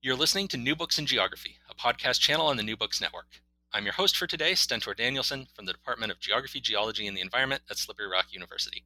[0.00, 3.42] You're listening to New Books in Geography, a podcast channel on the New Books Network.
[3.72, 7.20] I'm your host for today, Stentor Danielson from the Department of Geography, Geology, and the
[7.20, 8.84] Environment at Slippery Rock University.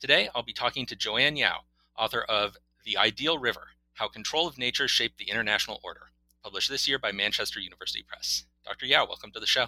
[0.00, 1.64] Today, I'll be talking to Joanne Yao,
[1.98, 6.88] author of The Ideal River How Control of Nature Shaped the International Order, published this
[6.88, 8.46] year by Manchester University Press.
[8.64, 8.86] Dr.
[8.86, 9.66] Yao, welcome to the show.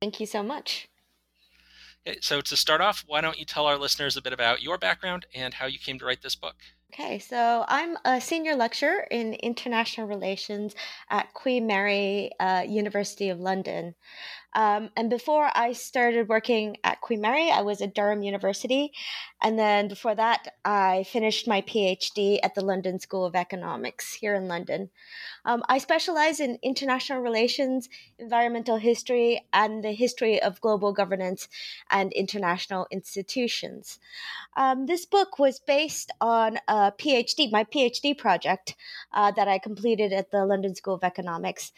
[0.00, 0.88] Thank you so much.
[2.04, 4.76] Okay, so, to start off, why don't you tell our listeners a bit about your
[4.76, 6.56] background and how you came to write this book?
[6.92, 10.74] Okay, so I'm a senior lecturer in international relations
[11.08, 13.94] at Queen Mary uh, University of London.
[14.54, 18.92] Um, and before I started working at Queen Mary, I was at Durham University.
[19.42, 24.34] And then before that, I finished my PhD at the London School of Economics here
[24.34, 24.88] in London.
[25.44, 31.48] Um, I specialize in international relations, environmental history, and the history of global governance
[31.90, 33.98] and international institutions.
[34.56, 38.76] Um, this book was based on a PhD, my PhD project
[39.12, 41.72] uh, that I completed at the London School of Economics.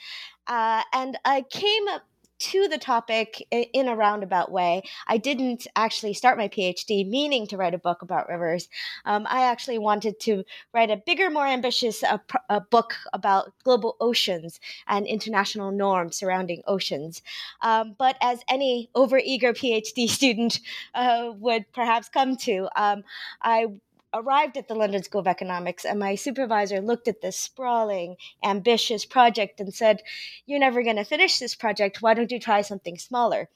[0.47, 2.03] Uh, and I came up
[2.45, 4.83] to the topic in a roundabout way.
[5.07, 8.69] I didn't actually start my PhD meaning to write a book about rivers.
[9.07, 12.19] Um, I actually wanted to write a bigger, more ambitious uh,
[12.51, 17.23] a book about global oceans and international norms surrounding oceans.
[17.63, 20.61] Um, but as any overeager PhD student
[20.95, 23.05] uh, would perhaps come to, um,
[23.41, 23.69] I
[24.15, 29.05] arrived at the London School of Economics, and my supervisor looked at this sprawling, ambitious
[29.05, 30.03] project and said,
[30.47, 32.01] You're never going to finish this project.
[32.01, 33.51] Why don't you try something smaller?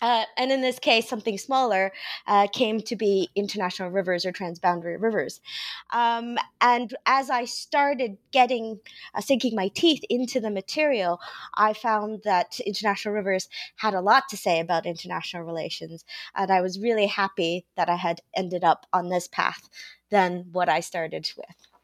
[0.00, 1.92] Uh, and in this case, something smaller
[2.26, 5.40] uh, came to be international rivers or transboundary rivers.
[5.90, 8.80] Um, and as I started getting,
[9.14, 11.20] uh, sinking my teeth into the material,
[11.54, 16.04] I found that international rivers had a lot to say about international relations.
[16.34, 19.68] And I was really happy that I had ended up on this path
[20.10, 21.77] than what I started with.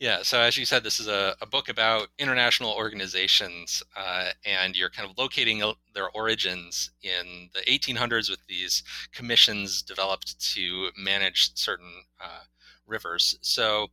[0.00, 4.76] Yeah, so as you said, this is a, a book about international organizations, uh, and
[4.76, 5.62] you're kind of locating
[5.94, 8.82] their origins in the 1800s with these
[9.12, 12.42] commissions developed to manage certain uh,
[12.86, 13.38] rivers.
[13.40, 13.88] So,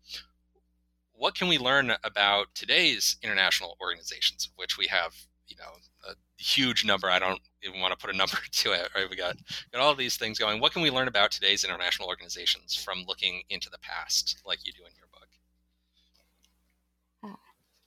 [1.13, 5.13] what can we learn about today's international organizations, which we have,
[5.47, 5.71] you know,
[6.09, 7.11] a huge number?
[7.11, 8.89] I don't even want to put a number to it.
[8.95, 9.07] Right?
[9.07, 9.37] We got
[9.71, 10.59] got all these things going.
[10.59, 14.73] What can we learn about today's international organizations from looking into the past, like you
[14.73, 15.00] do in your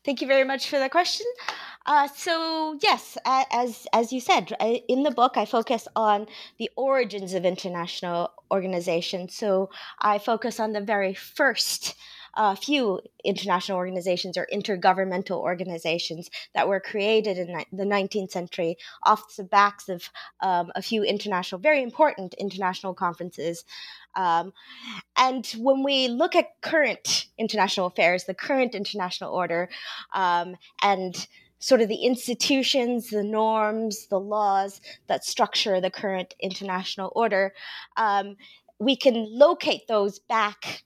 [0.05, 1.27] Thank you very much for the question.
[1.87, 4.53] Uh, so yes, as as you said
[4.89, 6.27] in the book, I focus on
[6.59, 9.35] the origins of international organizations.
[9.35, 9.71] So
[10.01, 11.95] I focus on the very first
[12.37, 19.37] uh, few international organizations or intergovernmental organizations that were created in the 19th century off
[19.37, 20.11] the backs of
[20.43, 23.65] um, a few international, very important international conferences.
[24.17, 24.53] Um,
[25.17, 29.69] and when we look at current international affairs, the current international order,
[30.15, 31.27] um, and
[31.59, 37.55] sort of the institutions, the norms, the laws that structure the current international order,
[37.97, 38.37] um,
[38.79, 40.83] we can locate those back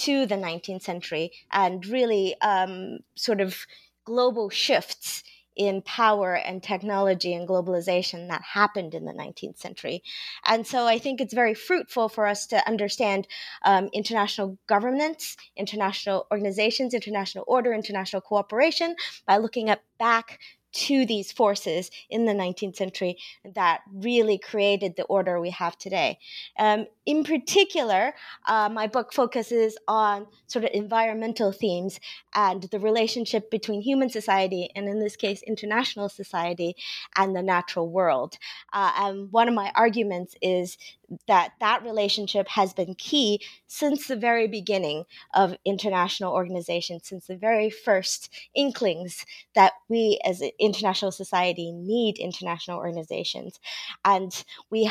[0.00, 3.66] to the 19th century and really um, sort of
[4.04, 5.22] global shifts
[5.56, 10.02] in power and technology and globalization that happened in the 19th century.
[10.46, 13.26] And so I think it's very fruitful for us to understand
[13.62, 18.96] um, international governance, international organizations, international order, international cooperation
[19.26, 20.38] by looking at back
[20.72, 23.18] to these forces in the 19th century
[23.54, 26.18] that really created the order we have today.
[26.58, 28.14] Um, in particular,
[28.46, 31.98] uh, my book focuses on sort of environmental themes
[32.36, 36.76] and the relationship between human society, and in this case, international society,
[37.16, 38.38] and the natural world.
[38.72, 40.78] Uh, and one of my arguments is
[41.26, 45.02] that that relationship has been key since the very beginning
[45.34, 49.26] of international organizations, since the very first inklings
[49.56, 53.58] that we as an international society need international organizations.
[54.04, 54.88] And we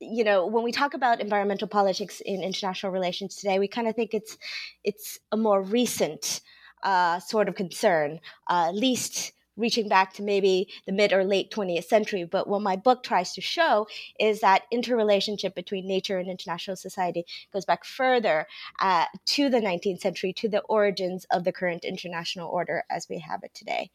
[0.00, 3.96] you know when we talk about environmental politics in international relations today we kind of
[3.96, 4.38] think it's
[4.84, 6.40] it's a more recent
[6.82, 11.50] uh, sort of concern uh, at least reaching back to maybe the mid or late
[11.50, 12.24] 20th century.
[12.24, 13.86] But what my book tries to show
[14.18, 18.46] is that interrelationship between nature and international society goes back further
[18.80, 23.18] uh, to the 19th century, to the origins of the current international order as we
[23.18, 23.90] have it today.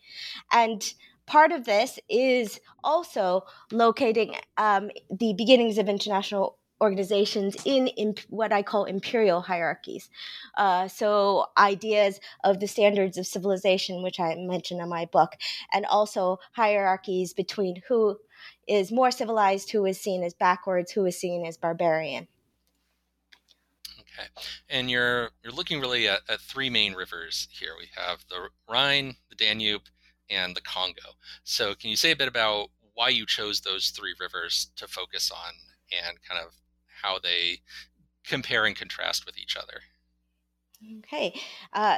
[0.52, 0.94] And
[1.26, 8.62] part of this is also locating um, the beginnings of international organizations in, what I
[8.62, 10.10] call imperial hierarchies.
[10.58, 15.32] Uh, so, ideas of the standards of civilization, which I mentioned in my book,
[15.72, 18.18] and also hierarchies between who
[18.68, 22.28] is more civilized, who is seen as backwards, who is seen as barbarian.
[24.02, 24.28] Okay,
[24.70, 27.72] and you're you're looking really at, at three main rivers here.
[27.80, 29.84] We have the Rhine, the Danube,
[30.30, 31.16] and the Congo.
[31.44, 35.32] So, can you say a bit about why you chose those three rivers to focus
[35.32, 35.54] on
[35.92, 36.54] and kind of
[37.02, 37.60] how they
[38.26, 39.82] compare and contrast with each other.
[41.00, 41.40] Okay.
[41.74, 41.98] Uh,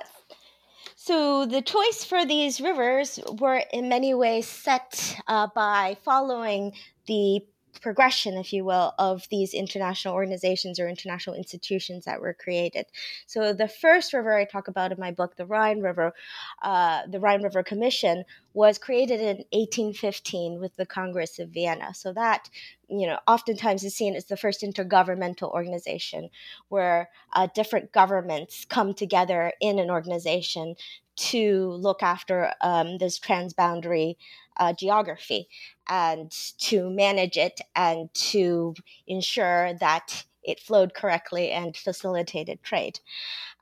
[0.96, 6.74] so the choice for these rivers were in many ways set uh, by following
[7.08, 7.42] the
[7.82, 12.86] progression, if you will, of these international organizations or international institutions that were created.
[13.26, 16.14] So the first river I talk about in my book, the Rhine River,
[16.62, 18.24] uh, the Rhine River Commission,
[18.54, 21.94] was created in 1815 with the Congress of Vienna.
[21.94, 22.50] So that,
[22.88, 26.30] you know, oftentimes is seen as the first intergovernmental organization
[26.70, 30.76] where uh, different governments come together in an organization
[31.16, 34.16] to look after um, this transboundary
[34.58, 35.48] uh, geography
[35.88, 38.74] and to manage it and to
[39.08, 43.00] ensure that it flowed correctly and facilitated trade.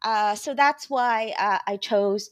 [0.03, 2.29] Uh, so that's why uh, I chose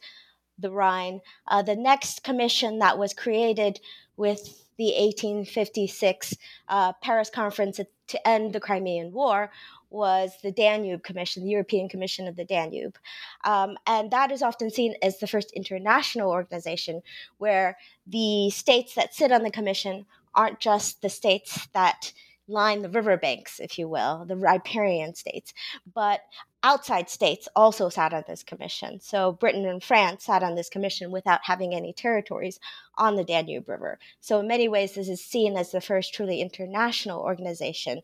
[0.60, 1.22] the Rhine.
[1.48, 3.80] Uh, the next commission that was created
[4.18, 6.36] with the 1856
[6.68, 9.52] uh, Paris Conference to end the Crimean War
[9.92, 12.98] was the Danube Commission, the European Commission of the Danube.
[13.44, 17.02] Um, and that is often seen as the first international organization
[17.38, 17.78] where
[18.08, 22.14] the states that sit on the commission aren't just the states that
[22.48, 25.54] line the riverbanks, if you will, the riparian states,
[25.94, 26.22] but
[26.64, 29.00] outside states also sat on this commission.
[29.00, 32.60] So Britain and France sat on this commission without having any territories
[32.98, 34.00] on the Danube River.
[34.20, 38.02] So in many ways, this is seen as the first truly international organization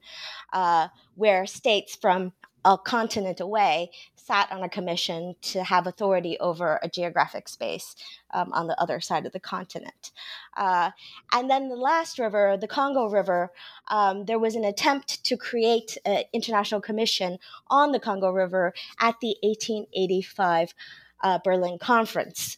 [0.54, 2.34] uh, where states from
[2.66, 7.96] a continent away sat on a commission to have authority over a geographic space
[8.34, 10.12] um, on the other side of the continent.
[10.56, 10.92] Uh,
[11.32, 13.52] and then the last river, the Congo River,
[13.88, 17.38] um, there was an attempt to create an international commission
[17.68, 20.74] on the Congo River at the 1885
[21.24, 22.58] uh, Berlin Conference.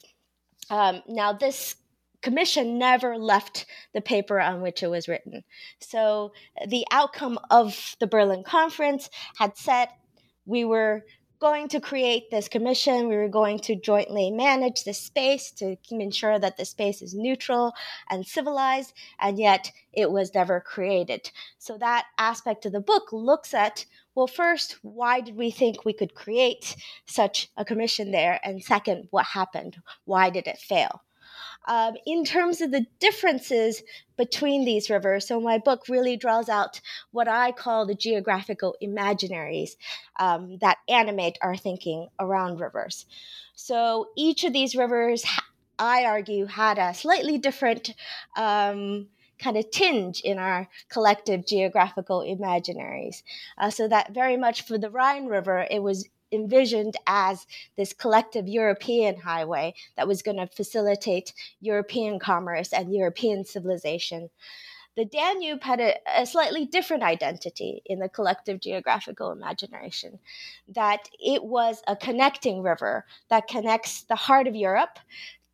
[0.71, 1.75] Um, now, this
[2.21, 5.43] commission never left the paper on which it was written.
[5.79, 6.33] So
[6.67, 9.89] the outcome of the Berlin conference had set
[10.45, 11.05] we were
[11.39, 13.07] going to create this commission.
[13.07, 17.73] We were going to jointly manage this space to ensure that the space is neutral
[18.09, 21.31] and civilized, and yet it was never created.
[21.57, 23.85] So, that aspect of the book looks at
[24.15, 26.75] well, first, why did we think we could create
[27.05, 28.37] such a commission there?
[28.43, 29.77] And second, what happened?
[30.03, 31.03] Why did it fail?
[31.67, 33.83] Um, in terms of the differences
[34.17, 35.27] between these rivers.
[35.27, 36.81] So my book really draws out
[37.11, 39.71] what I call the geographical imaginaries
[40.19, 43.05] um, that animate our thinking around rivers.
[43.55, 45.25] So each of these rivers,
[45.77, 47.93] I argue, had a slightly different.
[48.35, 49.07] Um,
[49.39, 53.23] kind of tinge in our collective geographical imaginaries.
[53.57, 58.47] Uh, so that very much for the Rhine River, it was envisioned as this collective
[58.47, 64.29] European highway that was going to facilitate European commerce and European civilization.
[64.95, 70.19] The Danube had a, a, slightly different identity in the collective geographical imagination,
[70.67, 74.99] that it was a connecting river that connects the heart of Europe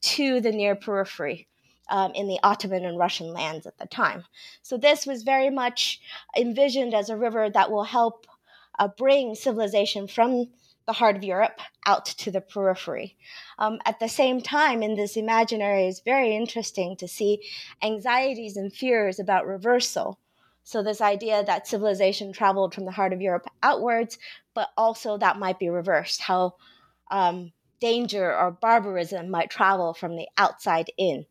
[0.01, 1.47] to the near periphery.
[1.88, 4.25] Um, in the Ottoman and Russian lands at the time.
[4.63, 6.01] So, this was very much
[6.35, 8.25] envisioned as a river that will help
[8.79, 10.47] uh, bring civilization from
[10.85, 13.15] the heart of Europe out to the periphery.
[13.57, 17.41] Um, at the same time, in this imaginary, it's very interesting to see
[17.81, 20.19] anxieties and fears about reversal.
[20.63, 24.17] So, this idea that civilization traveled from the heart of Europe outwards,
[24.53, 26.55] but also that might be reversed, how
[27.11, 31.25] um, danger or barbarism might travel from the outside in.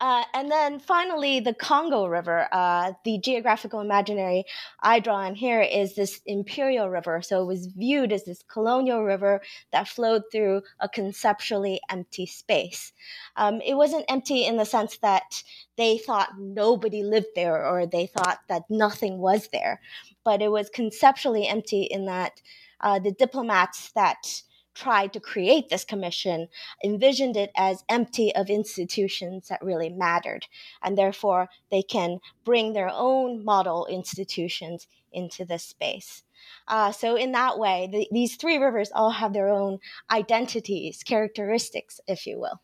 [0.00, 2.48] Uh, and then finally, the Congo River.
[2.52, 4.44] Uh, the geographical imaginary
[4.80, 7.20] I draw in here is this imperial river.
[7.20, 9.42] So it was viewed as this colonial river
[9.72, 12.92] that flowed through a conceptually empty space.
[13.36, 15.42] Um, it wasn't empty in the sense that
[15.76, 19.80] they thought nobody lived there or they thought that nothing was there,
[20.24, 22.40] but it was conceptually empty in that
[22.80, 24.42] uh, the diplomats that
[24.80, 26.48] tried to create this commission
[26.82, 30.46] envisioned it as empty of institutions that really mattered,
[30.82, 36.22] and therefore they can bring their own model institutions into this space.
[36.66, 39.78] Uh, so, in that way, the, these three rivers all have their own
[40.10, 42.60] identities, characteristics, if you will.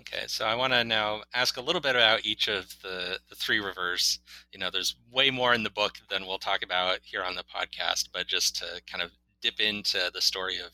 [0.00, 3.34] Okay, so I want to now ask a little bit about each of the, the
[3.34, 4.20] three rivers.
[4.52, 7.44] You know, there's way more in the book than we'll talk about here on the
[7.44, 9.10] podcast, but just to kind of
[9.42, 10.72] dip into the story of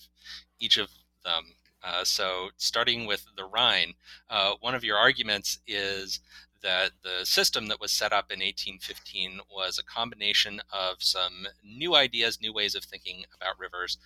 [0.60, 0.88] each of
[1.24, 1.54] them.
[1.82, 3.94] Uh, so, starting with the Rhine,
[4.28, 6.20] uh, one of your arguments is
[6.60, 11.94] that the system that was set up in 1815 was a combination of some new
[11.94, 13.96] ideas, new ways of thinking about rivers,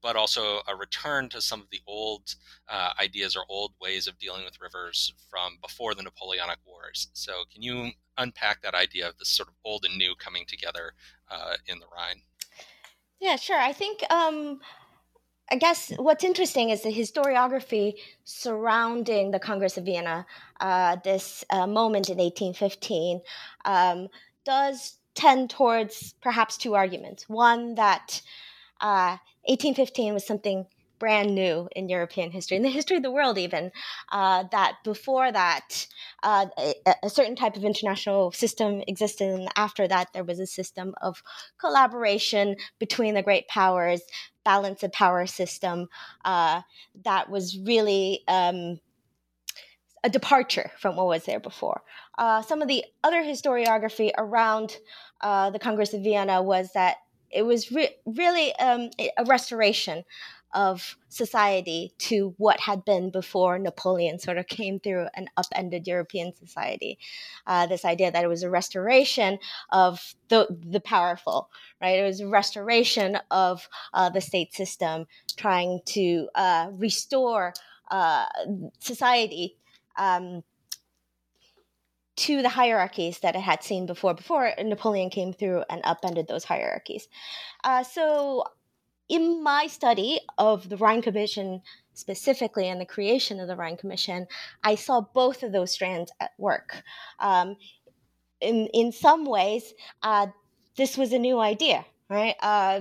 [0.00, 2.34] but also a return to some of the old
[2.68, 7.08] uh, ideas or old ways of dealing with rivers from before the Napoleonic Wars.
[7.12, 10.92] So, can you unpack that idea of this sort of old and new coming together
[11.30, 12.22] uh, in the Rhine?
[13.20, 13.58] Yeah, sure.
[13.58, 14.60] I think um,
[15.50, 17.94] I guess what's interesting is the historiography
[18.24, 20.26] surrounding the Congress of Vienna,
[20.60, 23.20] uh, this uh, moment in 1815,
[23.64, 24.08] um,
[24.44, 27.28] does tend towards perhaps two arguments.
[27.28, 28.20] One, that
[28.80, 30.66] uh, 1815 was something
[30.98, 33.70] brand new in European history, in the history of the world, even.
[34.10, 35.86] Uh, that before that,
[36.22, 40.46] uh, a, a, certain type of international system existed, and after that, there was a
[40.46, 41.22] system of
[41.58, 44.00] collaboration between the great powers,
[44.44, 45.88] balance of power system
[46.24, 46.62] uh,
[47.04, 48.22] that was really.
[48.28, 48.80] Um,
[50.04, 51.82] a departure from what was there before.
[52.16, 54.76] Uh, some of the other historiography around
[55.20, 56.98] uh, the Congress of Vienna was that
[57.30, 60.04] it was re- really um, a restoration
[60.56, 66.34] of society to what had been before Napoleon sort of came through and upended European
[66.34, 66.98] society.
[67.46, 69.38] Uh, this idea that it was a restoration
[69.70, 71.98] of the, the powerful, right?
[71.98, 77.52] It was a restoration of uh, the state system, trying to uh, restore
[77.90, 78.24] uh,
[78.80, 79.58] society.
[79.98, 80.42] Um,
[82.16, 84.14] to the hierarchies that it had seen before.
[84.14, 87.08] Before Napoleon came through and upended those hierarchies.
[87.62, 88.44] Uh, so
[89.08, 91.62] in my study of the Rhine Commission
[91.94, 94.26] specifically and the creation of the Rhine Commission,
[94.62, 96.82] I saw both of those strands at work.
[97.18, 97.56] Um,
[98.40, 100.28] in in some ways, uh,
[100.76, 102.34] this was a new idea, right?
[102.40, 102.80] Uh,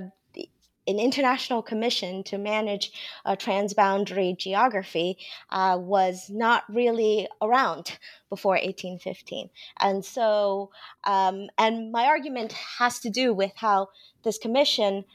[0.87, 2.91] an international commission to manage
[3.25, 5.17] a transboundary geography
[5.49, 7.97] uh, was not really around
[8.29, 9.49] before 1815.
[9.79, 10.69] And so,
[11.05, 13.87] um, and my argument has to do with how
[14.23, 15.05] this commission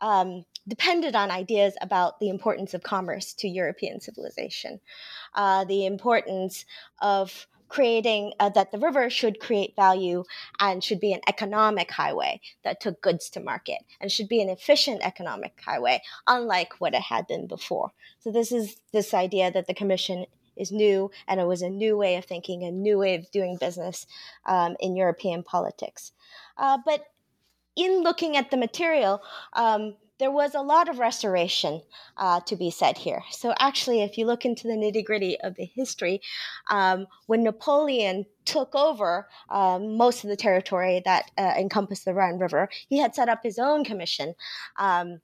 [0.00, 4.80] um, depended on ideas about the importance of commerce to European civilization,
[5.34, 6.64] uh, the importance
[7.00, 10.24] of creating uh, that the river should create value
[10.60, 14.48] and should be an economic highway that took goods to market and should be an
[14.48, 17.90] efficient economic highway unlike what it had been before.
[18.20, 20.26] So this is this idea that the commission
[20.56, 23.56] is new and it was a new way of thinking a new way of doing
[23.56, 24.06] business
[24.46, 26.12] um, in european politics.
[26.56, 27.04] Uh, but
[27.76, 31.82] in looking at the material um, there was a lot of restoration
[32.16, 33.22] uh, to be said here.
[33.30, 36.22] So, actually, if you look into the nitty gritty of the history,
[36.70, 42.38] um, when Napoleon took over um, most of the territory that uh, encompassed the Rhine
[42.38, 44.34] River, he had set up his own commission.
[44.78, 45.20] Um,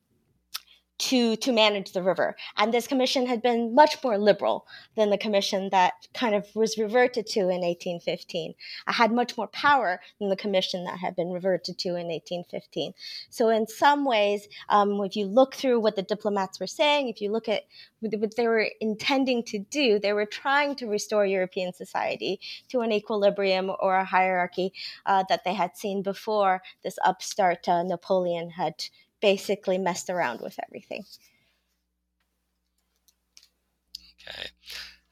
[1.03, 2.37] to to manage the river.
[2.57, 4.67] And this commission had been much more liberal
[4.97, 8.55] than the commission that kind of was reverted to in 1815.
[8.87, 12.95] I had much more power than the commission that had been reverted to in 1815.
[13.31, 17.21] So in some ways, um, if you look through what the diplomats were saying, if
[17.21, 17.65] you look at
[18.01, 22.93] what they were intending to do, they were trying to restore European society to an
[22.93, 24.73] equilibrium or a hierarchy
[25.07, 28.75] uh, that they had seen before this upstart uh, Napoleon had
[29.23, 31.05] basically messed around with everything.
[34.29, 34.49] Okay.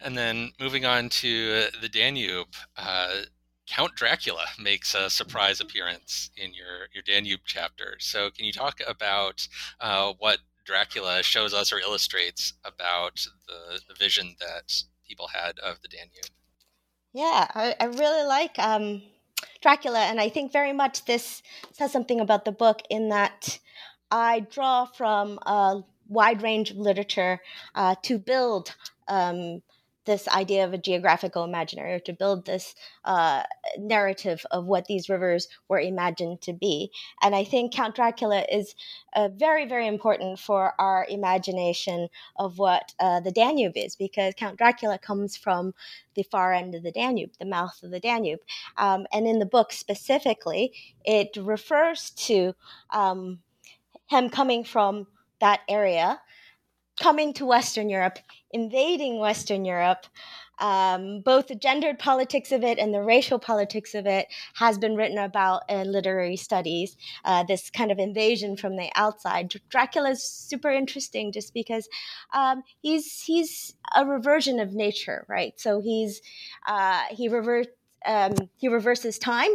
[0.00, 3.22] And then moving on to the Danube, uh,
[3.66, 7.96] Count Dracula makes a surprise appearance in your, your Danube chapter.
[8.00, 9.46] So, can you talk about
[9.80, 14.72] uh, what Dracula shows us or illustrates about the, the vision that
[15.06, 16.30] people had of the Danube?
[17.12, 19.02] Yeah, I, I really like um,
[19.60, 23.58] Dracula, and I think very much this says something about the book in that
[24.10, 27.40] I draw from a wide range of literature
[27.74, 28.74] uh, to build
[29.08, 29.62] um,
[30.06, 32.74] this idea of a geographical imaginary, or to build this
[33.04, 33.42] uh,
[33.78, 36.90] narrative of what these rivers were imagined to be.
[37.22, 38.74] And I think Count Dracula is
[39.14, 44.56] uh, very, very important for our imagination of what uh, the Danube is, because Count
[44.56, 45.74] Dracula comes from
[46.14, 48.40] the far end of the Danube, the mouth of the Danube.
[48.78, 50.72] Um, and in the book specifically,
[51.04, 52.54] it refers to
[52.90, 53.40] um,
[54.10, 55.06] him coming from
[55.40, 56.20] that area,
[57.00, 58.18] coming to Western Europe,
[58.50, 60.06] invading Western Europe,
[60.58, 64.94] um, both the gendered politics of it and the racial politics of it has been
[64.94, 66.96] written about in literary studies.
[67.24, 69.54] Uh, this kind of invasion from the outside.
[69.70, 71.88] Dracula is super interesting just because
[72.34, 75.58] um, he's he's a reversion of nature, right?
[75.58, 76.20] So he's
[76.66, 77.70] uh, he reverts
[78.06, 79.50] um, he reverses time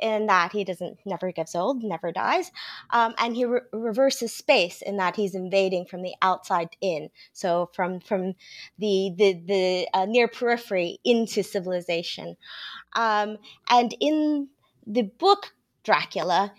[0.00, 2.50] in that he doesn't never gets old, never dies,
[2.90, 7.70] um, and he re- reverses space in that he's invading from the outside in, so
[7.74, 8.34] from from
[8.78, 12.36] the the the uh, near periphery into civilization,
[12.94, 13.38] um,
[13.70, 14.48] and in
[14.86, 15.52] the book
[15.84, 16.52] Dracula,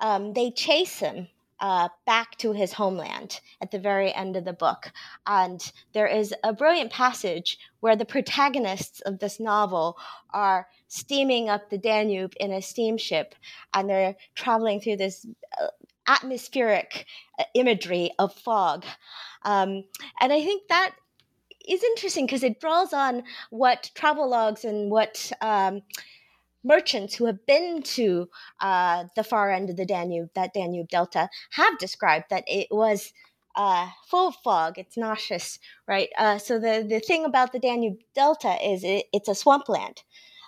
[0.00, 1.28] um, they chase him
[1.62, 4.90] uh, back to his homeland at the very end of the book.
[5.26, 9.96] And there is a brilliant passage where the protagonists of this novel
[10.34, 13.36] are steaming up the Danube in a steamship
[13.72, 15.24] and they're traveling through this
[15.60, 15.68] uh,
[16.08, 17.06] atmospheric
[17.38, 18.84] uh, imagery of fog.
[19.44, 19.84] Um,
[20.20, 20.96] and I think that
[21.68, 25.82] is interesting because it draws on what travel logs and what um,
[26.64, 28.28] merchants who have been to
[28.60, 33.12] uh, the far end of the Danube, that Danube Delta, have described that it was
[33.56, 34.78] uh, full of fog.
[34.78, 36.08] It's nauseous, right?
[36.18, 40.02] Uh, so the the thing about the Danube Delta is it, it's a swampland.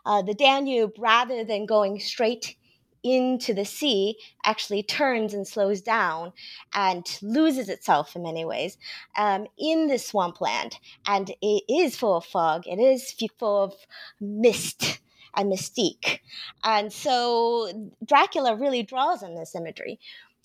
[0.06, 2.56] Uh, the Danube, rather than going straight
[3.02, 6.32] into the sea, actually turns and slows down
[6.74, 8.78] and loses itself in many ways
[9.16, 10.78] um, in the swampland.
[11.06, 12.66] And it is full of fog.
[12.66, 13.74] It is full of
[14.20, 15.00] mist
[15.36, 16.20] and mystique.
[16.62, 19.98] And so Dracula really draws on this imagery.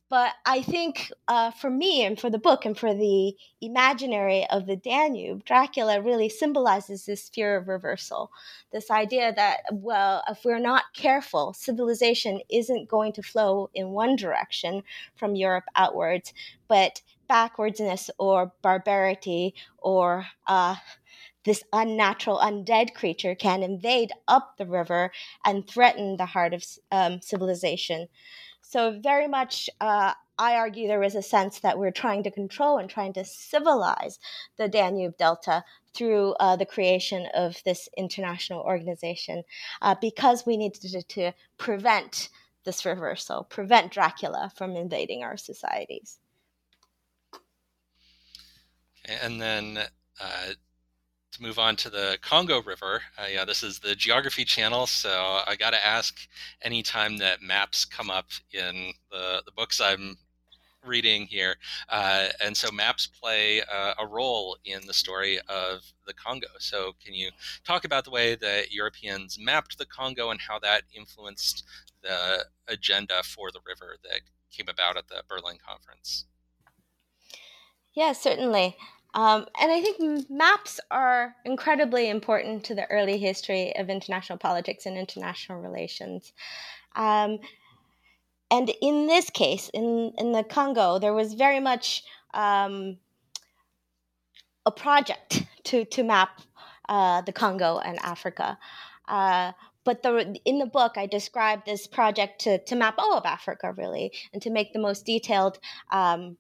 [0.10, 4.65] But I think uh, for me and for the book and for the imaginary of
[4.65, 8.31] the Danube, Dracula really symbolizes this fear of reversal.
[8.74, 14.15] This idea that, well, if we're not careful, civilization isn't going to flow in one
[14.15, 14.81] direction
[15.15, 16.34] from Europe outwards,
[16.67, 20.75] but backwardsness or barbarity or uh,
[21.46, 25.12] this unnatural undead creature can invade up the river
[25.46, 28.08] and threaten the heart of um, civilization.
[28.62, 32.77] So, very much, uh, I argue there is a sense that we're trying to control
[32.77, 34.19] and trying to civilize
[34.58, 39.43] the Danube Delta through uh, the creation of this international organization
[39.82, 42.30] uh, because we needed to, to prevent
[42.63, 46.19] this reversal, prevent Dracula from invading our societies.
[49.23, 49.80] And then
[50.21, 50.54] uh,
[51.39, 53.02] move on to the Congo River.
[53.17, 56.28] Uh, yeah, this is the geography channel, so I got to ask
[56.62, 60.17] anytime that maps come up in the, the books I'm
[60.86, 61.56] reading here.
[61.89, 66.47] Uh, and so maps play uh, a role in the story of the Congo.
[66.60, 67.32] So, can you
[67.65, 71.63] talk about the way that Europeans mapped the Congo and how that influenced
[72.02, 74.21] the agenda for the river that
[74.52, 76.25] came about at the Berlin conference?
[77.93, 78.78] Yeah, certainly.
[79.13, 84.86] Um, and I think maps are incredibly important to the early history of international politics
[84.86, 86.32] and international relations.
[86.95, 87.39] Um,
[88.52, 92.98] and in this case, in, in the Congo, there was very much um,
[94.65, 96.41] a project to, to map
[96.88, 98.58] uh, the Congo and Africa.
[99.08, 103.26] Uh, but the, in the book, I described this project to, to map all of
[103.26, 105.58] Africa, really, and to make the most detailed
[105.91, 106.38] um,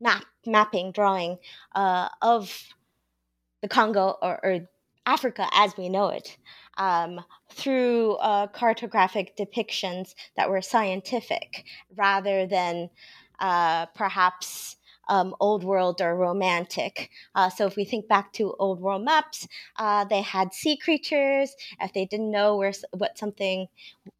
[0.00, 1.38] map mapping drawing
[1.74, 2.74] uh, of
[3.62, 4.68] the Congo or, or,
[5.06, 6.38] Africa as we know it
[6.78, 7.20] um,
[7.52, 12.88] through uh, cartographic depictions that were scientific rather than
[13.38, 14.76] uh, perhaps
[15.08, 17.10] um, old world or romantic.
[17.34, 21.54] Uh, so if we think back to old world maps, uh, they had sea creatures.
[21.80, 23.68] If they didn't know where what something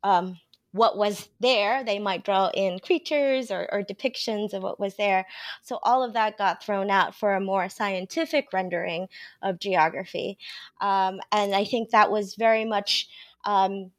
[0.03, 0.39] um,
[0.75, 1.85] what was there.
[1.85, 5.25] They might draw in creatures or, or, depictions of what was there.
[5.63, 9.07] So all of that got thrown out for a more scientific rendering
[9.41, 10.37] of geography.
[10.81, 13.09] Um, and I think that was very much.
[13.45, 13.93] Um,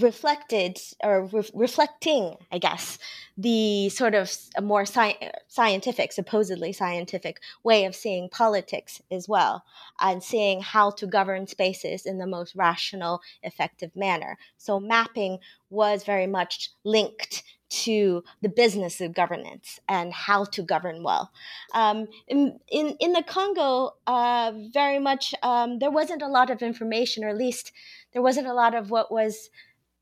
[0.00, 2.98] reflected or re- reflecting, I guess,
[3.36, 4.30] the sort of
[4.60, 9.64] more sci- scientific, supposedly scientific way of seeing politics as well,
[10.00, 14.38] and seeing how to govern spaces in the most rational, effective manner.
[14.56, 15.38] So mapping
[15.70, 21.30] was very much linked to the business of governance and how to govern well.
[21.74, 26.62] Um, in, in, in the Congo, uh, very much um, there wasn't a lot of
[26.62, 27.72] information, or at least
[28.12, 29.50] there wasn't a lot of what was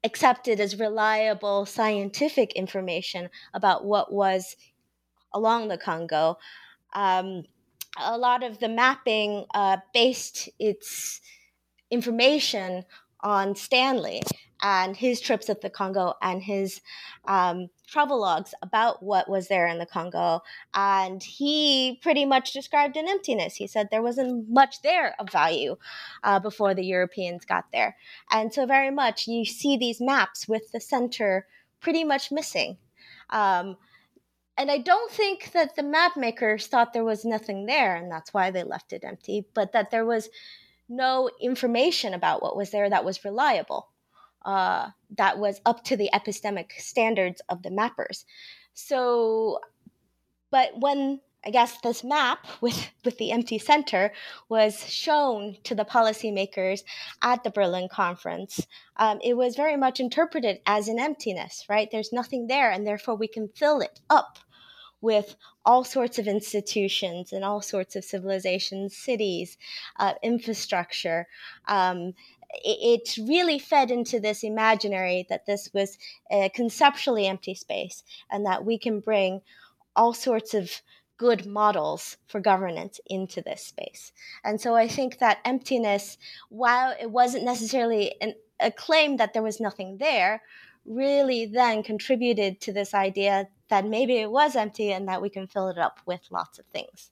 [0.06, 4.56] accepted as reliable scientific information about what was
[5.34, 6.38] along the Congo.
[6.94, 7.42] Um,
[7.98, 11.20] a lot of the mapping uh, based its
[11.90, 12.84] information
[13.20, 14.22] on Stanley
[14.62, 16.80] and his trips at the Congo and his
[17.26, 20.42] um, travel logs about what was there in the Congo,
[20.74, 23.54] and he pretty much described an emptiness.
[23.56, 25.76] He said there wasn't much there of value
[26.22, 27.96] uh, before the Europeans got there.
[28.30, 31.46] And so, very much, you see these maps with the center
[31.80, 32.78] pretty much missing.
[33.30, 33.76] Um,
[34.58, 38.32] and I don't think that the map makers thought there was nothing there, and that's
[38.32, 40.30] why they left it empty, but that there was
[40.88, 43.88] no information about what was there that was reliable
[44.46, 48.24] uh, that was up to the epistemic standards of the mappers.
[48.72, 49.60] So,
[50.50, 54.12] but when I guess this map with, with the empty center
[54.48, 56.82] was shown to the policymakers
[57.22, 58.66] at the Berlin conference.
[58.96, 61.88] Um, it was very much interpreted as an emptiness, right?
[61.90, 64.38] There's nothing there, and therefore we can fill it up
[65.00, 69.56] with all sorts of institutions and all sorts of civilizations, cities,
[69.98, 71.28] uh, infrastructure.
[71.68, 72.14] Um,
[72.50, 75.98] it really fed into this imaginary that this was
[76.30, 79.40] a conceptually empty space and that we can bring
[79.94, 80.82] all sorts of
[81.16, 84.12] good models for governance into this space.
[84.44, 86.18] And so I think that emptiness,
[86.50, 90.42] while it wasn't necessarily an, a claim that there was nothing there,
[90.84, 95.46] really then contributed to this idea that maybe it was empty and that we can
[95.46, 97.10] fill it up with lots of things.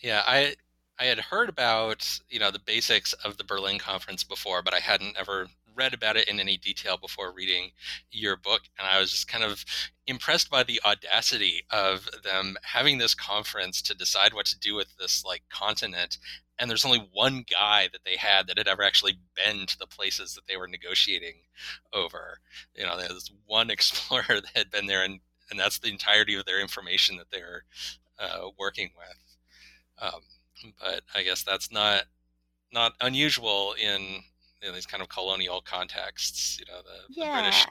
[0.00, 0.54] Yeah, I
[0.98, 4.80] I had heard about you know the basics of the Berlin conference before, but I
[4.80, 7.70] hadn't ever read about it in any detail before reading
[8.10, 9.64] your book, and I was just kind of
[10.06, 14.96] impressed by the audacity of them having this conference to decide what to do with
[14.96, 16.18] this like continent.
[16.58, 19.88] And there's only one guy that they had that had ever actually been to the
[19.88, 21.34] places that they were negotiating
[21.92, 22.38] over.
[22.76, 26.46] You know, there's one explorer that had been there, and and that's the entirety of
[26.46, 27.64] their information that they're
[28.18, 29.36] uh, working with.
[30.00, 30.20] Um,
[30.80, 32.04] but I guess that's not
[32.72, 34.22] not unusual in,
[34.66, 36.58] in these kind of colonial contexts.
[36.58, 37.36] You know, the, yeah.
[37.36, 37.66] the, British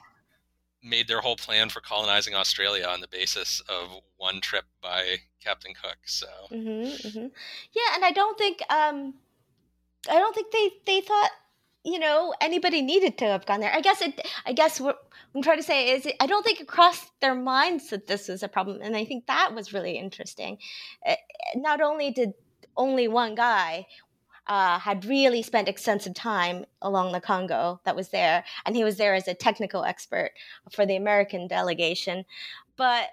[0.82, 5.72] made their whole plan for colonizing Australia on the basis of one trip by Captain
[5.74, 5.98] Cook.
[6.04, 7.26] So mm-hmm, mm-hmm.
[7.72, 9.14] yeah, and I don't think um,
[10.08, 11.30] I don't think they they thought
[11.84, 13.72] you know anybody needed to have gone there.
[13.72, 14.26] I guess it.
[14.46, 14.98] I guess what
[15.34, 18.42] I'm trying to say is I don't think it crossed their minds that this was
[18.42, 20.58] a problem, and I think that was really interesting.
[21.06, 21.16] Eh,
[21.56, 22.34] not only did
[22.76, 23.86] only one guy
[24.46, 28.96] uh, had really spent extensive time along the Congo that was there, and he was
[28.96, 30.32] there as a technical expert
[30.70, 32.24] for the American delegation.
[32.76, 33.08] But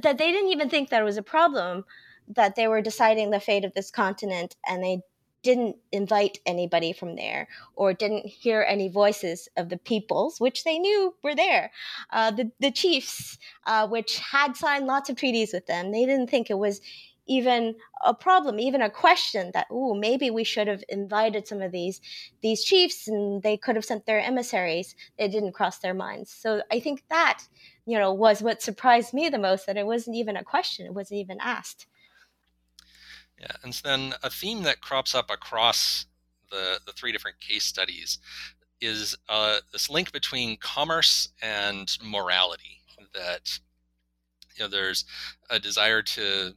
[0.00, 1.84] that they didn't even think that it was a problem
[2.28, 5.02] that they were deciding the fate of this continent, and they
[5.42, 10.78] didn't invite anybody from there or didn't hear any voices of the peoples, which they
[10.78, 11.70] knew were there.
[12.10, 16.30] Uh, the, the chiefs, uh, which had signed lots of treaties with them, they didn't
[16.30, 16.80] think it was
[17.26, 21.72] even a problem, even a question that, oh, maybe we should have invited some of
[21.72, 22.00] these
[22.42, 24.94] these chiefs and they could have sent their emissaries.
[25.18, 26.30] It didn't cross their minds.
[26.30, 27.42] So I think that,
[27.86, 30.94] you know, was what surprised me the most that it wasn't even a question, it
[30.94, 31.86] wasn't even asked.
[33.40, 36.06] Yeah, and so then a theme that crops up across
[36.50, 38.18] the, the three different case studies
[38.80, 42.78] is uh, this link between commerce and morality.
[43.14, 43.58] That
[44.56, 45.04] you know, there's
[45.50, 46.52] a desire to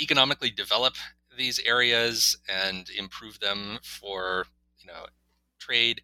[0.00, 0.94] economically develop
[1.36, 4.46] these areas and improve them for
[4.78, 5.06] you know
[5.58, 6.00] trade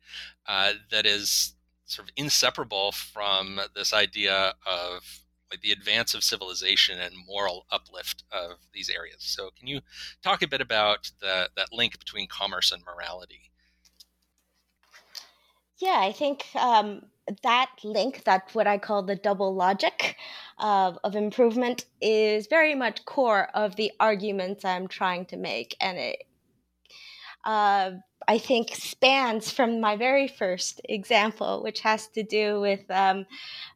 [0.46, 1.54] uh, that is
[1.86, 8.24] sort of inseparable from this idea of like the advance of civilization and moral uplift
[8.32, 9.18] of these areas.
[9.20, 9.80] So, can you
[10.22, 13.52] talk a bit about the, that link between commerce and morality?
[15.78, 17.02] Yeah, I think um,
[17.42, 20.16] that link, that what I call the double logic
[20.58, 25.98] of, of improvement, is very much core of the arguments I'm trying to make, and
[25.98, 26.24] it,
[27.44, 27.92] uh,
[28.26, 33.26] I think, spans from my very first example, which has to do with um,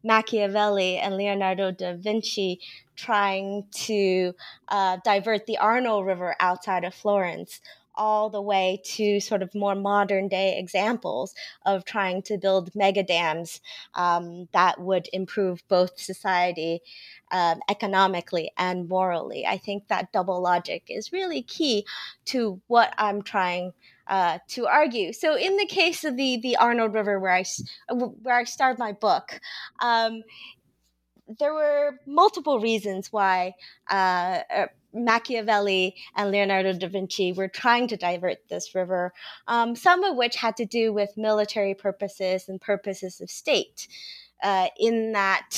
[0.02, 2.60] Machiavelli and Leonardo da Vinci
[2.96, 4.34] trying to
[4.68, 7.60] uh, divert the Arno River outside of Florence
[7.98, 11.34] all the way to sort of more modern day examples
[11.66, 13.60] of trying to build mega dams
[13.94, 16.80] um, that would improve both society
[17.32, 19.44] um, economically and morally.
[19.46, 21.84] I think that double logic is really key
[22.26, 23.72] to what I'm trying
[24.06, 25.12] uh, to argue.
[25.12, 27.44] So, in the case of the the Arno River, where I
[27.90, 29.38] where I start my book,
[29.80, 30.22] um,
[31.38, 33.54] there were multiple reasons why
[33.90, 39.12] uh, uh, Machiavelli and Leonardo da Vinci were trying to divert this river,
[39.46, 43.88] um, some of which had to do with military purposes and purposes of state.
[44.42, 45.50] Uh, in that,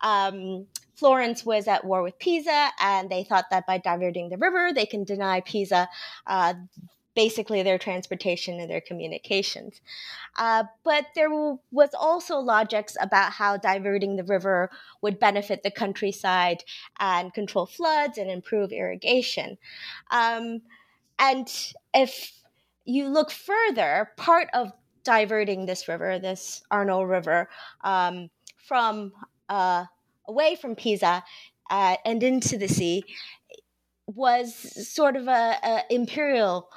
[0.00, 4.70] um, Florence was at war with Pisa, and they thought that by diverting the river,
[4.74, 5.88] they can deny Pisa
[6.26, 6.52] uh,
[7.14, 9.80] basically their transportation and their communications.
[10.38, 11.30] Uh, but there
[11.70, 14.70] was also logics about how diverting the river
[15.02, 16.62] would benefit the countryside
[16.98, 19.58] and control floods and improve irrigation.
[20.10, 20.62] Um,
[21.18, 21.48] and
[21.92, 22.32] if
[22.84, 24.72] you look further, part of
[25.04, 27.48] diverting this river, this Arno River,
[27.82, 28.30] um,
[28.66, 29.12] from
[29.48, 29.84] uh,
[30.28, 31.24] away from Pisa
[31.70, 33.02] uh, and into the sea
[34.06, 34.54] was
[34.88, 36.68] sort of a, a imperial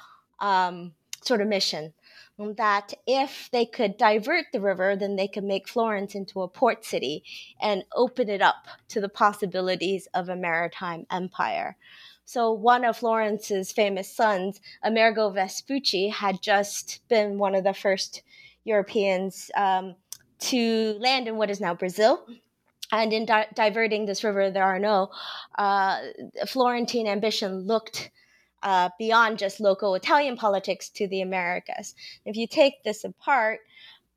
[0.44, 1.94] um, sort of mission
[2.38, 6.84] that if they could divert the river, then they could make Florence into a port
[6.84, 7.24] city
[7.62, 11.78] and open it up to the possibilities of a maritime empire.
[12.26, 18.24] So, one of Florence's famous sons, Amerigo Vespucci, had just been one of the first
[18.64, 19.96] Europeans um,
[20.40, 22.26] to land in what is now Brazil.
[22.92, 25.10] And in di- diverting this river, the Arno,
[25.58, 26.00] uh,
[26.48, 28.10] Florentine ambition looked
[28.63, 31.93] uh, beyond just local Italian politics to the Americas.
[32.26, 33.60] If you take this apart,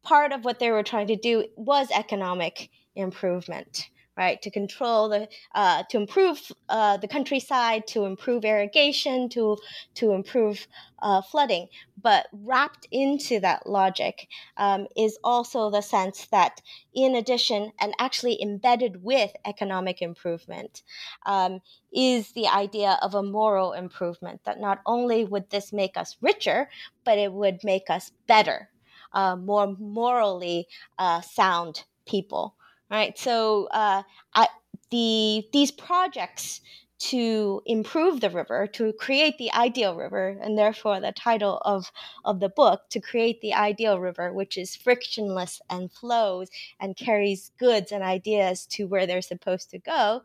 [0.02, 4.40] part of what they were trying to do was economic improvement right?
[4.42, 9.58] To control the, uh, to improve uh, the countryside, to improve irrigation, to
[9.94, 10.66] to improve
[11.02, 11.68] uh, flooding.
[12.02, 16.60] But wrapped into that logic um, is also the sense that,
[16.94, 20.82] in addition, and actually embedded with economic improvement,
[21.26, 21.60] um,
[21.92, 24.40] is the idea of a moral improvement.
[24.44, 26.68] That not only would this make us richer,
[27.04, 28.70] but it would make us better,
[29.12, 32.54] uh, more morally uh, sound people
[32.90, 33.18] right?
[33.18, 34.02] So uh,
[34.34, 34.48] I,
[34.90, 36.60] the these projects
[36.98, 41.92] to improve the river, to create the ideal river, and therefore the title of,
[42.24, 46.48] of the book, to create the ideal river, which is frictionless and flows
[46.80, 50.22] and carries goods and ideas to where they're supposed to go.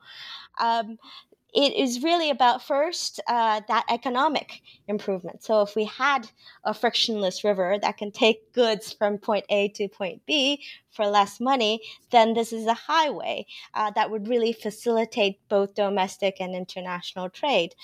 [0.59, 0.97] Um,
[1.53, 5.43] it is really about first uh, that economic improvement.
[5.43, 6.29] So if we had
[6.63, 11.39] a frictionless river that can take goods from point A to point B for less
[11.39, 17.29] money, then this is a highway uh, that would really facilitate both domestic and international
[17.29, 17.75] trade.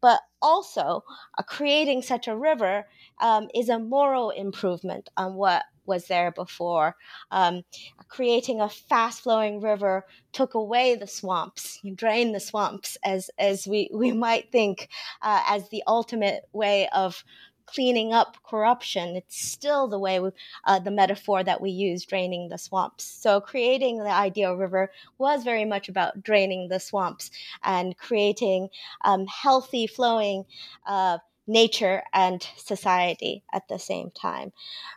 [0.00, 1.02] But also,
[1.36, 2.86] uh, creating such a river
[3.20, 6.96] um, is a moral improvement on what was there before.
[7.30, 7.62] Um,
[8.08, 13.90] creating a fast flowing river took away the swamps, drained the swamps, as, as we,
[13.92, 14.88] we might think,
[15.22, 17.22] uh, as the ultimate way of
[17.66, 19.16] cleaning up corruption.
[19.16, 20.30] It's still the way, we,
[20.64, 23.04] uh, the metaphor that we use, draining the swamps.
[23.04, 27.30] So creating the ideal river was very much about draining the swamps
[27.64, 28.68] and creating
[29.04, 30.44] um, healthy, flowing
[30.86, 34.52] uh, nature and society at the same time.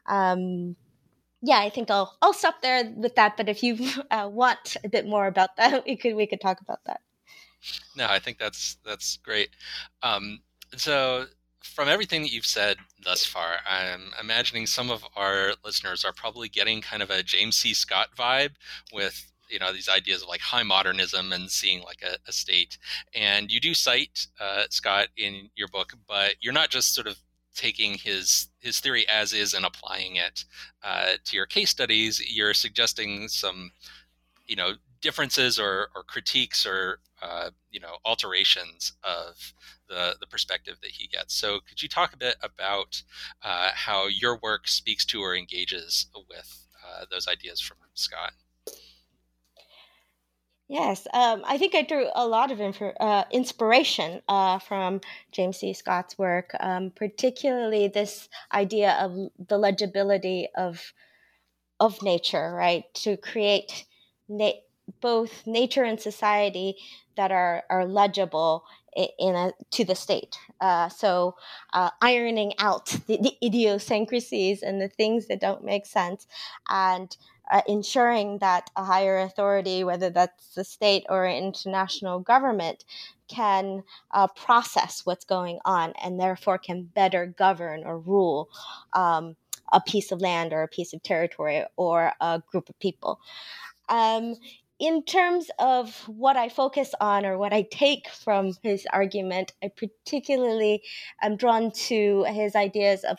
[0.08, 0.76] Um,
[1.42, 3.38] yeah, I think I'll I'll stop there with that.
[3.38, 3.78] But if you
[4.12, 7.02] uh, want a bit more about that, we could we could talk about that.
[7.96, 9.50] No, I think that's that's great.
[10.02, 10.40] Um,
[10.78, 11.26] so,
[11.62, 16.50] from everything that you've said thus far, I'm imagining some of our listeners are probably
[16.50, 17.74] getting kind of a James C.
[17.74, 18.52] Scott vibe
[18.94, 22.78] with you know these ideas of like high modernism and seeing like a, a state.
[23.14, 27.18] And you do cite uh, scott in your book but you're not just sort of
[27.56, 30.46] taking his his theory as is and applying it
[30.84, 32.22] uh, to your case studies.
[32.34, 33.72] You're suggesting some
[34.48, 39.54] you know differences or, or critiques or uh, you know alterations of
[39.90, 41.36] the the perspective that he gets.
[41.36, 43.04] So could you talk a bit about
[43.44, 48.32] uh, how your work speaks to or engages with uh, those ideas from scott
[50.70, 52.62] Yes, um, I think I drew a lot of
[53.00, 55.02] uh, inspiration uh, from
[55.32, 55.74] James C.
[55.74, 60.94] Scott's work, um, particularly this idea of the legibility of
[61.80, 62.86] of nature, right?
[63.06, 63.86] To create
[64.30, 64.62] na-
[65.02, 66.78] both nature and society
[67.16, 70.38] that are are legible in a to the state.
[70.62, 71.36] Uh, so
[71.74, 76.28] uh, ironing out the, the, idiosyncrasies and the things that don't make sense,
[76.70, 77.16] and
[77.50, 82.86] uh, ensuring that a higher authority, whether that's the state or international government,
[83.28, 88.50] can uh, process what's going on and therefore can better govern or rule
[88.94, 89.36] um,
[89.72, 93.20] a piece of land or a piece of territory or a group of people.
[93.88, 94.36] Um,
[94.80, 99.70] in terms of what I focus on or what I take from his argument, I
[99.76, 100.82] particularly
[101.22, 103.18] am drawn to his ideas of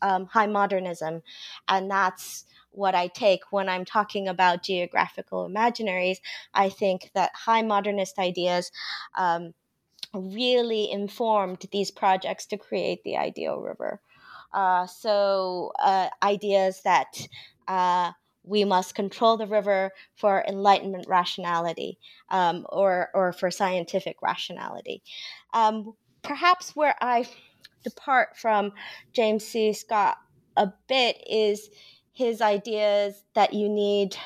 [0.00, 1.22] um, high modernism,
[1.68, 6.18] and that's what I take when I'm talking about geographical imaginaries.
[6.54, 8.70] I think that high modernist ideas
[9.16, 9.54] um,
[10.14, 14.00] really informed these projects to create the ideal river.
[14.52, 17.26] Uh, so, uh, ideas that
[17.68, 18.12] uh,
[18.44, 25.02] we must control the river for enlightenment rationality um, or, or for scientific rationality.
[25.54, 27.26] Um, perhaps where I
[27.82, 28.72] depart from
[29.12, 29.72] James C.
[29.72, 30.18] Scott
[30.56, 31.70] a bit is
[32.12, 34.16] his ideas that you need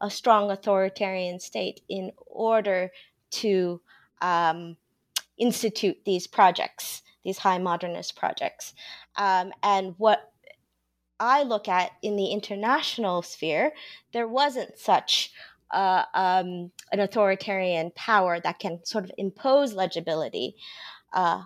[0.00, 2.90] a strong authoritarian state in order
[3.30, 3.80] to
[4.20, 4.76] um,
[5.38, 8.74] institute these projects, these high modernist projects.
[9.16, 10.32] Um, and what
[11.20, 13.72] I look at in the international sphere,
[14.12, 15.32] there wasn't such
[15.70, 20.56] uh, um, an authoritarian power that can sort of impose legibility
[21.12, 21.42] uh,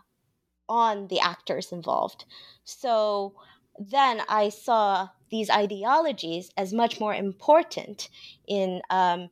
[0.69, 2.25] on the actors involved.
[2.65, 3.35] So
[3.79, 8.09] then I saw these ideologies as much more important
[8.47, 9.31] in um,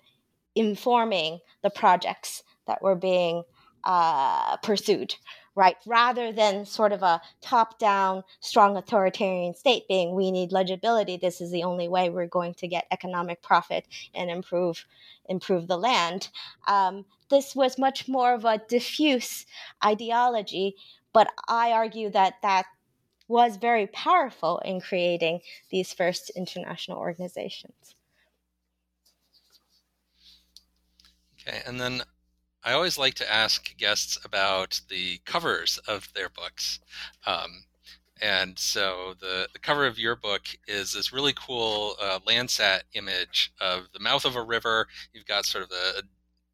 [0.55, 3.45] informing the projects that were being
[3.85, 5.15] uh, pursued,
[5.55, 5.77] right?
[5.87, 11.17] Rather than sort of a top down, strong authoritarian state being, we need legibility.
[11.17, 14.85] This is the only way we're going to get economic profit and improve
[15.29, 16.29] improve the land.
[16.69, 19.47] Um, this was much more of a diffuse
[19.85, 20.77] ideology,
[21.13, 22.67] but I argue that that
[23.29, 27.95] was very powerful in creating these first international organizations.
[31.41, 32.03] Okay, and then
[32.65, 36.81] I always like to ask guests about the covers of their books.
[37.27, 37.65] Um,
[38.21, 43.53] and so the, the cover of your book is this really cool uh, Landsat image
[43.61, 44.89] of the mouth of a river.
[45.13, 46.03] You've got sort of the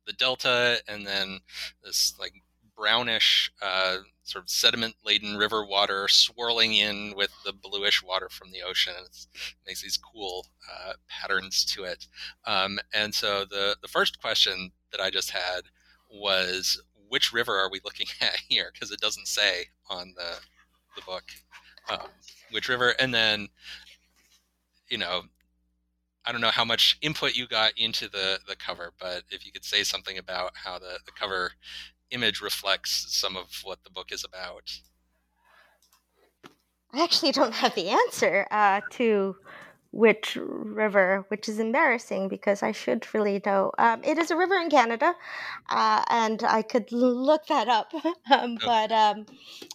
[0.05, 1.39] the delta, and then
[1.85, 2.33] this like
[2.83, 8.51] brownish uh, sort of sediment laden river water swirling in with the bluish water from
[8.51, 8.95] the ocean.
[8.99, 9.27] It
[9.65, 12.09] makes these cool uh, patterns to it.
[12.45, 15.63] Um, and so the, the first question that I just had
[16.11, 18.71] was which river are we looking at here?
[18.73, 20.41] Because it doesn't say on the,
[20.97, 21.25] the book
[21.89, 22.09] um,
[22.51, 22.95] which river.
[22.99, 23.47] And then,
[24.89, 25.23] you know,
[26.25, 29.53] I don't know how much input you got into the, the cover, but if you
[29.53, 31.53] could say something about how the, the cover
[32.13, 34.81] image reflects some of what the book is about.
[36.95, 39.37] I actually don't have the answer uh, to
[39.93, 43.73] which river, which is embarrassing because I should really know.
[43.79, 45.15] Um, it is a river in Canada,
[45.69, 47.93] uh, and I could look that up,
[48.31, 48.67] um, okay.
[48.67, 49.27] but um,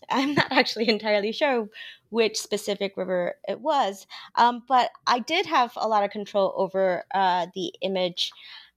[0.09, 1.69] I'm not actually entirely sure
[2.09, 4.07] which specific river it was.
[4.35, 8.31] Um, but I did have a lot of control over uh, the image.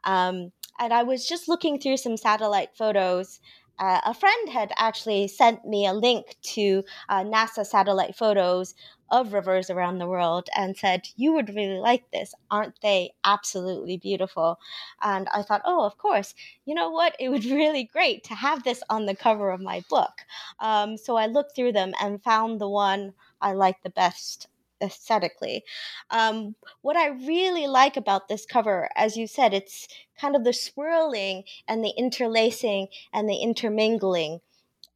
[0.05, 3.39] Um, and I was just looking through some satellite photos.
[3.79, 8.75] Uh, a friend had actually sent me a link to uh, NASA satellite photos
[9.11, 12.35] of rivers around the world and said, You would really like this.
[12.51, 14.59] Aren't they absolutely beautiful?
[15.03, 16.35] And I thought, Oh, of course.
[16.65, 17.17] You know what?
[17.19, 20.13] It would be really great to have this on the cover of my book.
[20.61, 24.49] Um, so I looked through them and found the one I liked the best
[24.83, 25.65] aesthetically.
[26.11, 29.89] Um, what I really like about this cover, as you said, it's
[30.21, 34.41] kind of the swirling and the interlacing and the intermingling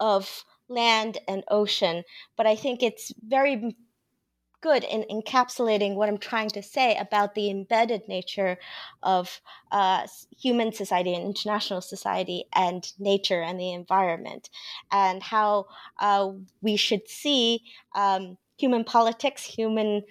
[0.00, 2.04] of land and ocean.
[2.36, 3.76] But I think it's very
[4.60, 8.56] good in encapsulating what I'm trying to say about the embedded nature
[9.02, 10.06] of uh,
[10.40, 14.48] human society and international society and nature and the environment,
[14.90, 15.66] and how
[16.00, 16.30] uh,
[16.62, 17.60] we should see
[17.94, 20.02] um, human politics, human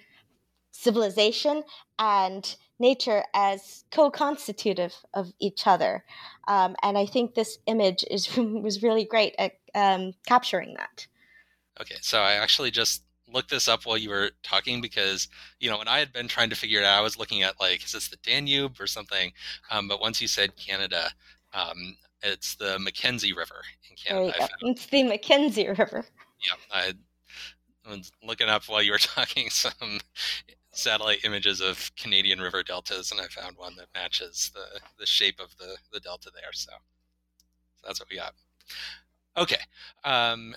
[0.70, 1.62] civilization,
[1.98, 6.04] and nature as co-constitutive of each other.
[6.48, 11.06] Um, and I think this image is was really great at um, capturing that.
[11.80, 13.02] Okay, so I actually just
[13.32, 15.28] looked this up while you were talking because
[15.58, 17.58] you know when I had been trying to figure it out, I was looking at
[17.60, 19.32] like is this the Danube or something?
[19.70, 21.10] Um, but once you said Canada,
[21.52, 24.48] um, it's the Mackenzie River in Canada.
[24.62, 26.04] It's the Mackenzie River.
[26.40, 26.92] Yeah, I
[28.22, 30.00] looking up while you were talking some
[30.72, 35.40] satellite images of Canadian river deltas, and I found one that matches the the shape
[35.40, 36.52] of the the delta there.
[36.52, 36.72] So,
[37.76, 38.34] so that's what we got.
[39.36, 39.60] Okay.
[40.04, 40.54] Um,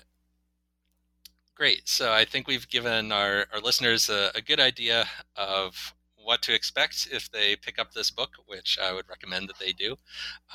[1.56, 1.88] great.
[1.88, 6.54] So I think we've given our, our listeners a, a, good idea of what to
[6.54, 9.96] expect if they pick up this book, which I would recommend that they do.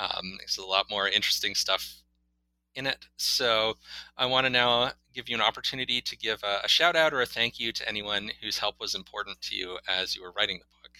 [0.00, 2.02] Um, there's a lot more interesting stuff
[2.74, 3.06] in it.
[3.16, 3.74] So
[4.16, 7.22] I want to now give you an opportunity to give a, a, shout out or
[7.22, 10.58] a thank you to anyone whose help was important to you as you were writing
[10.58, 10.98] the book.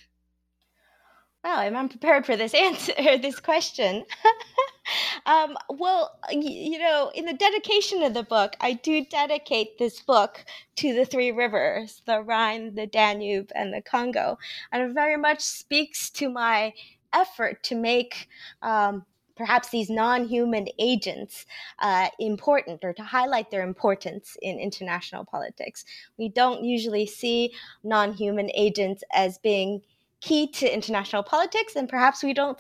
[1.43, 4.05] Well, I'm unprepared for this answer, this question.
[5.27, 10.45] um, well, you know, in the dedication of the book, I do dedicate this book
[10.77, 14.39] to the three rivers, the Rhine, the Danube, and the Congo.
[14.73, 16.73] And it very much speaks to my
[17.13, 18.29] effort to make
[18.63, 19.05] um,
[19.37, 21.47] perhaps these non-human agents
[21.81, 25.85] uh, important or to highlight their importance in international politics.
[26.19, 29.83] We don't usually see non-human agents as being
[30.21, 32.59] key to international politics, and perhaps we don't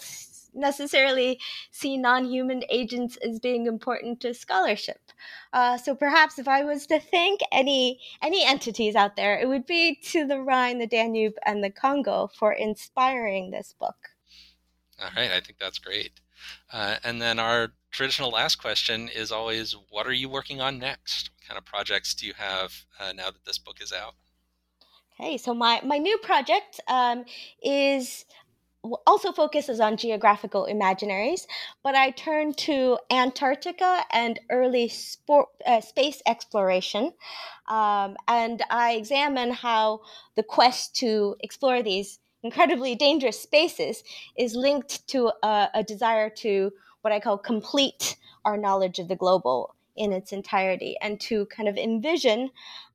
[0.54, 5.00] necessarily see non-human agents as being important to scholarship.
[5.52, 9.66] Uh, so perhaps if I was to thank any any entities out there, it would
[9.66, 13.96] be to the Rhine, the Danube, and the Congo for inspiring this book.
[15.00, 16.20] All right, I think that's great.
[16.72, 21.30] Uh, and then our traditional last question is always, what are you working on next?
[21.30, 24.14] What kind of projects do you have uh, now that this book is out?
[25.18, 27.24] Okay, so my, my new project um,
[27.62, 28.24] is
[29.06, 31.46] also focuses on geographical imaginaries,
[31.82, 37.12] but I turn to Antarctica and early sport, uh, space exploration.
[37.68, 40.00] Um, and I examine how
[40.36, 44.04] the quest to explore these incredibly dangerous spaces
[44.36, 46.70] is linked to a, a desire to
[47.00, 51.68] what I call complete our knowledge of the global in its entirety and to kind
[51.68, 52.50] of envision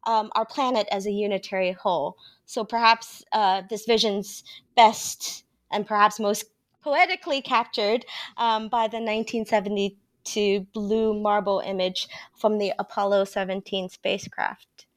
[0.06, 2.18] um, our planet as a unitary whole.
[2.46, 4.44] So perhaps uh, this vision's
[4.76, 6.46] best and perhaps most
[6.82, 8.06] poetically captured
[8.38, 14.88] um, by the 1972 blue marble image from the Apollo 17 spacecraft.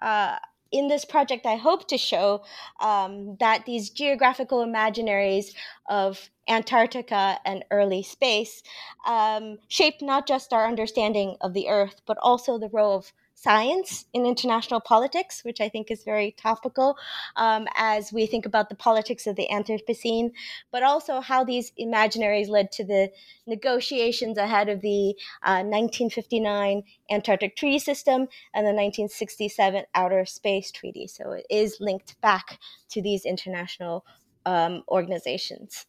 [0.00, 0.36] Uh,
[0.72, 2.42] in this project, I hope to show
[2.80, 5.52] um, that these geographical imaginaries
[5.88, 8.62] of Antarctica and early space
[9.06, 14.04] um, shape not just our understanding of the Earth, but also the role of science
[14.12, 16.96] in international politics, which I think is very topical
[17.36, 20.32] um, as we think about the politics of the Anthropocene,
[20.70, 23.10] but also how these imaginaries led to the
[23.46, 31.06] negotiations ahead of the uh, 1959 Antarctic Treaty System and the 1967 Outer Space Treaty.
[31.06, 32.58] So it is linked back
[32.90, 34.04] to these international
[34.44, 35.86] um, organizations.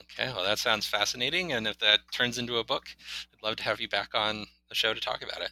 [0.00, 1.52] Okay, well, that sounds fascinating.
[1.52, 2.86] And if that turns into a book,
[3.34, 5.50] I'd love to have you back on the show to talk about it.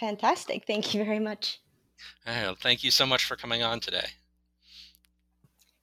[0.00, 0.64] Fantastic.
[0.66, 1.60] Thank you very much.
[2.26, 4.06] Thank you so much for coming on today.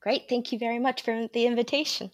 [0.02, 0.30] Great.
[0.30, 2.12] Thank you very much for the invitation.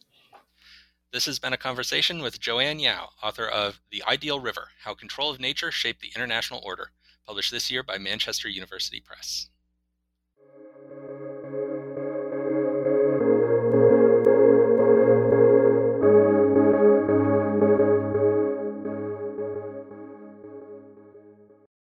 [1.12, 5.32] This has been a conversation with Joanne Yao, author of The Ideal River How Control
[5.32, 6.92] of Nature Shaped the International Order,
[7.26, 9.48] published this year by Manchester University Press.